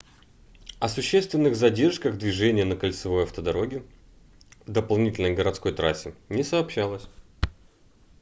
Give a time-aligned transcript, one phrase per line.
[0.79, 3.83] о существенных задержках движения на кольцевой автодороге
[4.65, 7.05] дополнительной городской трассе не сообщалось